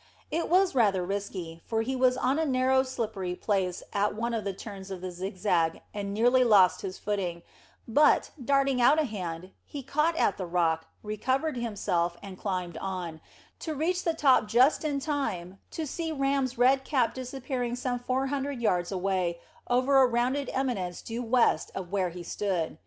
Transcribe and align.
It 0.31 0.49
was 0.49 0.73
rather 0.73 1.05
risky, 1.05 1.61
for 1.63 1.83
he 1.83 1.95
was 1.95 2.17
on 2.17 2.39
a 2.39 2.43
narrow 2.47 2.81
slippery 2.81 3.35
place 3.35 3.83
at 3.93 4.15
one 4.15 4.33
of 4.33 4.43
the 4.45 4.51
turns 4.51 4.89
of 4.89 4.99
the 4.99 5.11
zigzag, 5.11 5.79
and 5.93 6.11
nearly 6.11 6.43
lost 6.43 6.81
his 6.81 6.97
footing, 6.97 7.43
but, 7.87 8.31
darting 8.43 8.81
out 8.81 8.99
a 8.99 9.03
hand, 9.03 9.51
he 9.63 9.83
caught 9.83 10.15
at 10.15 10.39
the 10.39 10.45
rock, 10.47 10.87
recovered 11.03 11.55
himself, 11.55 12.17
and 12.23 12.39
climbed 12.39 12.77
on, 12.77 13.21
to 13.59 13.75
reach 13.75 14.03
the 14.03 14.15
top 14.15 14.47
just 14.47 14.83
in 14.83 14.99
time 14.99 15.59
to 15.69 15.85
see 15.85 16.11
Ram's 16.11 16.57
red 16.57 16.83
cap 16.83 17.13
disappearing 17.13 17.75
some 17.75 17.99
four 17.99 18.25
hundred 18.25 18.59
yards 18.59 18.91
away 18.91 19.39
over 19.69 19.97
a 19.99 20.07
rounded 20.07 20.49
eminence 20.51 21.03
due 21.03 21.21
west 21.21 21.69
of 21.75 21.91
where 21.91 22.09
he 22.09 22.23
stood. 22.23 22.79